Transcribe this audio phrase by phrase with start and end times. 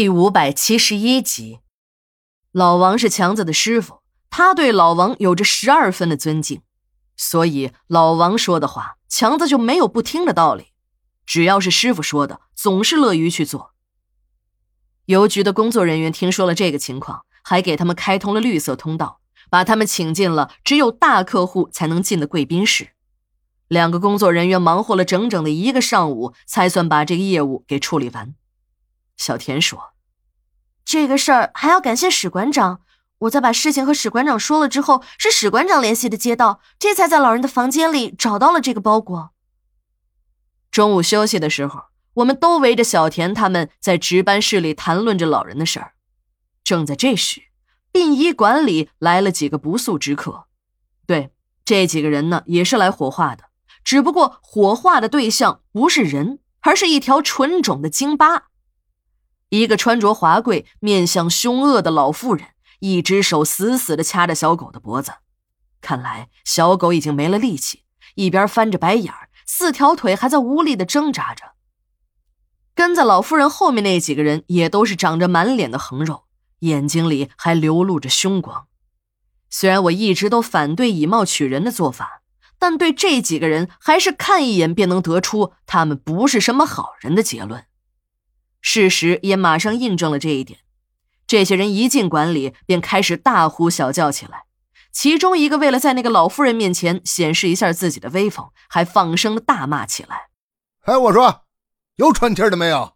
[0.00, 1.58] 第五百七十一集，
[2.52, 6.62] 老王是强子的师傅，他对老王有着十二分的尊敬，
[7.18, 10.68] 所以老王说的话，强子就没有不听的道理。
[11.26, 13.74] 只要是师傅说的，总是乐于去做。
[15.04, 19.20] 邮局的工作人员听说了这个情况，还给他们开通了绿色通道，
[19.50, 22.92] 把他们请进了只有大客户才能进的贵宾室。
[23.68, 28.34] 两个工作人员忙活了整整的一个上午，才算把这个业务给处理完。
[29.20, 29.92] 小田说
[30.82, 32.80] ：“这个事儿还要感谢史馆长。
[33.18, 39.32] 我在把事情和史馆长说了之后，是史馆长联系的街道，这才在老人的房间里找到了这个包裹。”
[40.72, 41.82] 中午休息的时候，
[42.14, 45.92] 我们都围着小田他们在值班室里谈论着老人的事儿。
[46.64, 47.42] 正在这时，
[47.92, 50.46] 殡仪馆里来了几个不速之客。
[51.06, 51.30] 对，
[51.66, 53.50] 这几个人呢，也是来火化的，
[53.84, 58.44] 只不过火化的对象不是人，而是一条纯种的京巴。
[59.50, 62.48] 一个穿着华贵、面相凶恶的老妇人，
[62.80, 65.12] 一只手死死地掐着小狗的脖子，
[65.80, 71.52] 看来小狗已经没了力气，一边翻着白眼儿，四条腿还在无力地挣扎着。
[72.74, 76.24] 跟在老妇人后面那几个人也都是长着满脸的横肉，
[76.60, 78.66] 眼睛里还流露着凶光。
[79.50, 82.22] 虽然我一直都反对以貌取人的做法，
[82.56, 87.64] 但对这几个人还是看一眼便能得出他们不是什么好人的结论。
[88.60, 90.60] 事实也马上印证了这一点。
[91.26, 94.44] 这些人一进馆里，便开始大呼小叫起来。
[94.92, 100.30] 其中一个为了在那个老妇人面前显示一下自己的威风，还放声的大骂起来
[100.82, 101.44] ：“哎，我说，
[101.94, 102.94] 有喘气的没有？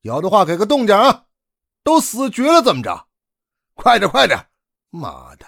[0.00, 1.24] 有的话给个动静啊！
[1.84, 3.08] 都死绝了怎么着？
[3.74, 4.46] 快点，快点！
[4.88, 5.44] 妈的，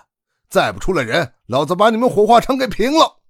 [0.50, 3.20] 再不出来人，老子把你们火化场给平了！”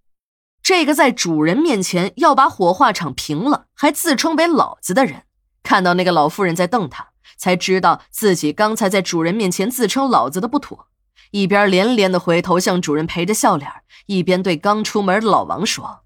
[0.61, 5.25] 这个在主人面前要把火化场平了，还自称为老子的人。
[5.71, 10.89] 看到那个老妇人在瞪他，才知道自己刚才在主人面前自称老子的不妥，
[11.31, 13.71] 一边连连的回头向主人陪着笑脸，
[14.07, 16.01] 一边对刚出门的老王说：“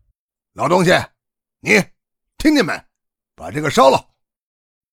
[0.52, 0.92] 老东西，
[1.62, 1.82] 你
[2.36, 2.78] 听见没？
[3.34, 4.08] 把这个烧了。”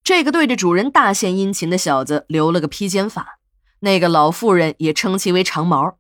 [0.06, 3.40] 这个对着主人大献殷勤的小子留了个披肩发，
[3.82, 5.98] 那个老妇人也称其为长毛。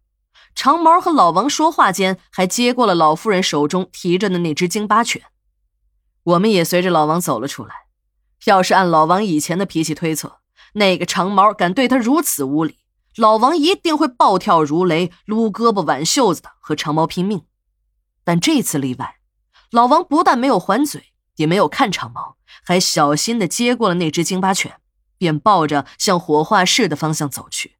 [0.56, 5.24] 长毛和老王说话间，还接过了老妇人手中提着的那只京巴犬。
[6.24, 7.91] 我们也随着老王走了出来。
[8.46, 10.40] 要是按老王以前的脾气推测，
[10.74, 12.79] 那个长毛敢对他如此无礼，
[13.16, 17.46] 老王一定会暴跳如雷，撸胳膊挽袖子的和长毛拼命。
[18.24, 19.18] 但这次例外，
[19.72, 24.79] 老王不但没有还嘴，也没有看长毛，还小心地接过了那只京巴犬，
[25.18, 27.78] 便抱着向火化室的方向走去。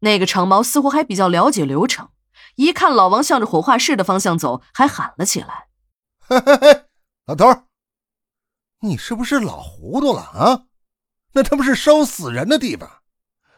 [0.00, 2.10] 那个长毛似乎还比较了解流程，
[2.56, 5.66] 一看老王向着火化室的方向走，还喊了起来
[6.28, 6.84] ：“嘿嘿嘿，
[7.26, 7.62] 老头！”
[8.80, 10.66] 你是不是老糊涂了啊？
[11.32, 13.02] 那他妈是烧死人的地方，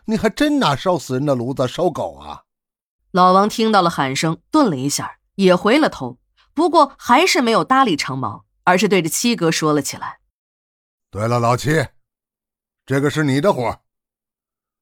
[0.07, 2.45] 你还真拿烧死人的炉子烧狗啊？
[3.11, 6.19] 老王听到了喊声，顿了一下，也回了头，
[6.55, 10.21] 不过还是没有搭理长毛，而是对着七哥说了起来
[11.11, 11.87] ：“对了，老七，
[12.87, 13.81] 这个是你的活，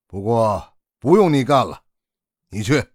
[0.07, 1.83] 不过不用你干了，
[2.51, 2.93] 你去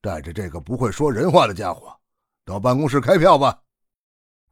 [0.00, 2.00] 带着这个不会说人话的家伙
[2.44, 3.62] 到办公室开票吧。”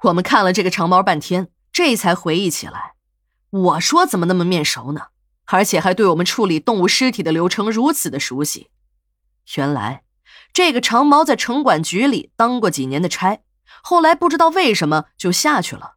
[0.05, 1.51] 我们看了这个长毛半天。
[1.83, 2.93] 这才回忆起来，
[3.49, 5.07] 我说怎么那么面熟呢？
[5.47, 8.69] 而且还对我们处理动物尸体的流程如此的熟悉。
[9.57, 10.03] 原来，
[10.53, 13.41] 这个长毛在城管局里当过几年的差，
[13.83, 15.95] 后来不知道为什么就下去了。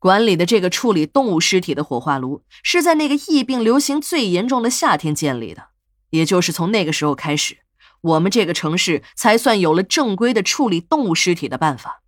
[0.00, 5.68] 管理的这个处理动物尸体的火化炉，是在那个疫病流行最严重的夏天建立的。
[6.10, 7.58] 也就是从那个时候开始，
[8.00, 12.02] 我们这个城市才算有了正规的处理动物尸体的办法。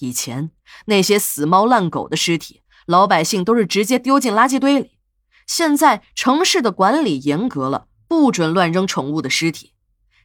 [0.00, 0.50] 以前
[0.86, 4.98] 那些死猫烂狗的尸体，老百姓都是直接丢进垃圾堆里。
[5.46, 9.74] 现在城市的管理严格了，不准乱扔宠物的尸体。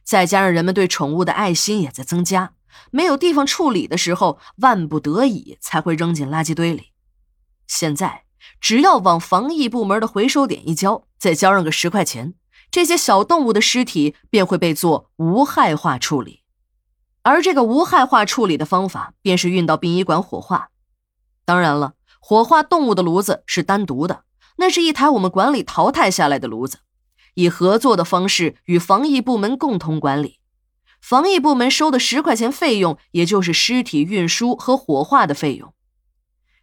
[0.04, 2.52] 再加上人们对宠物的爱心也在增加，
[2.92, 6.92] 没有地方处理的时候，万不得已才会扔进垃圾堆里。
[7.66, 8.24] 现在
[8.60, 12.34] 只要往防疫部门的回收点一交，再交上个十块钱，
[12.70, 16.44] 这些小动物的尸体便会被做无害化处理。
[17.28, 20.68] 而这个无害化处理的方法，便是运到殡仪馆火化。
[21.44, 24.22] 当然了，火化动物的炉子是单独的，
[24.58, 26.78] 那是一台我们管理淘汰下来的炉子，
[27.34, 30.38] 以合作的方式与防疫部门共同管理。
[31.00, 35.74] 防疫部门收的十块钱费用，也就是尸体运输和火化的费用。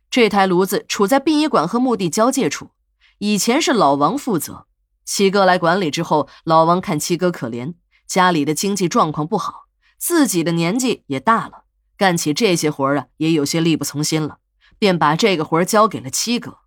[0.09, 2.69] 这台炉子处在殡仪馆和墓地交界处，
[3.17, 4.65] 以前是老王负责。
[5.03, 7.73] 七哥来管理之后，老王看七哥可怜，
[8.07, 9.62] 家里的经济状况不好。
[10.05, 11.63] 自己的年纪也大了，
[11.95, 14.39] 干起这些活啊也有些力不从心了，
[14.77, 16.57] 便把这个活交给了七哥。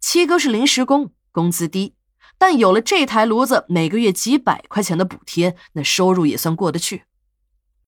[0.00, 1.96] 七哥是临时工，工资低，
[2.38, 7.02] 但有了这台炉子，每个月几百块钱的补贴，那收入也算过得去。